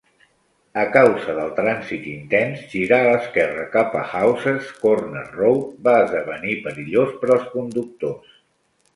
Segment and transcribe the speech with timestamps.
[0.83, 6.55] A causa del trànsit intens, girar a l'esquerra cap a Houses Corner Road va esdevenir
[6.65, 8.33] perillós per als conductors.